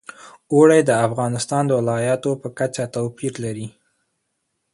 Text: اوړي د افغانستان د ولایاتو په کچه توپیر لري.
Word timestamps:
اوړي 0.53 0.81
د 0.85 0.91
افغانستان 1.07 1.63
د 1.67 1.71
ولایاتو 1.79 2.31
په 2.41 2.47
کچه 2.59 2.83
توپیر 2.95 3.33
لري. 3.45 3.67